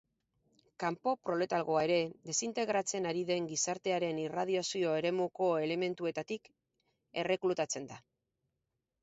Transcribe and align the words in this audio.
Kanpo-proletalgoa 0.83 1.83
ere 1.87 1.97
desintegratzen 2.29 3.05
ari 3.11 3.21
den 3.27 3.49
gizartearen 3.51 4.23
irradiazio-eremuko 4.25 5.51
elementuetatik 5.67 6.51
erreklutatzen 7.27 7.89
da. 7.95 8.01